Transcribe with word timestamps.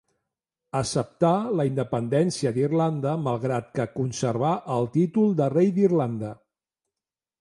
Acceptà 0.77 1.33
la 1.59 1.65
independència 1.67 2.53
d'Irlanda 2.55 3.13
malgrat 3.27 3.69
que 3.77 3.85
conservà 3.99 4.55
el 4.77 4.89
títol 4.97 5.37
de 5.43 5.51
Rei 5.59 5.71
d'Irlanda. 5.77 6.33